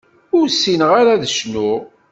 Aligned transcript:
Ur 0.37 0.45
ssineɣ 0.49 0.91
ara 0.99 1.11
ad 1.15 1.23
cnuɣ. 1.37 1.81